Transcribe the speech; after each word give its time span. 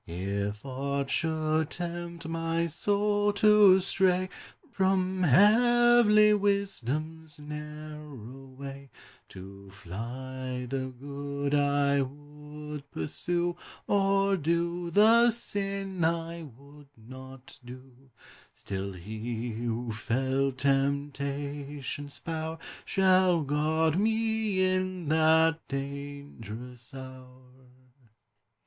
If 0.07 0.65
aught 0.65 1.11
should 1.11 1.69
tempt 1.69 2.27
my 2.27 2.65
soul 2.65 3.31
to 3.33 3.79
stray 3.79 4.29
From 4.71 5.21
heavenly 5.21 6.33
wisdom's 6.33 7.37
narrow 7.37 8.45
way, 8.57 8.89
To 9.29 9.69
fly 9.69 10.65
the 10.67 10.91
good 10.99 11.53
I 11.53 12.01
would 12.01 12.89
pursue, 12.89 13.55
Or 13.85 14.37
do 14.37 14.89
the 14.89 15.29
sin 15.29 16.03
I 16.03 16.49
would 16.57 16.89
not 16.97 17.59
do, 17.63 18.09
Still 18.55 18.93
He 18.93 19.51
who 19.51 19.91
felt 19.91 20.57
temptation's 20.57 22.17
power 22.17 22.57
Shall 22.85 23.43
guard 23.43 23.99
me 23.99 24.65
in 24.65 25.05
that 25.09 25.59
dangerous 25.67 26.91
hour. 26.91 27.37